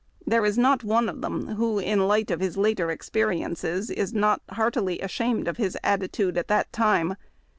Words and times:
There 0.25 0.43
is 0.43 0.57
not 0.57 0.83
one 0.83 1.07
of 1.07 1.21
them 1.21 1.49
who, 1.57 1.77
in 1.77 1.99
the 1.99 2.05
light 2.05 2.31
of 2.31 2.41
later 2.57 2.89
experiences, 2.89 3.91
is 3.91 4.15
not 4.15 4.41
heartily 4.49 4.99
ashamed 4.99 5.47
of 5.47 5.57
his 5.57 5.77
attitude 5.83 6.39
at 6.39 6.47
that 6.47 6.73
time. 6.73 7.15